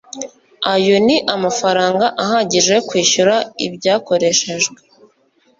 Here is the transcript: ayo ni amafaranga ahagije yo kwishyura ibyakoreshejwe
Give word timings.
ayo 0.73 0.95
ni 1.05 1.17
amafaranga 1.35 2.05
ahagije 2.23 2.69
yo 2.77 2.83
kwishyura 2.89 3.35
ibyakoreshejwe 3.65 4.77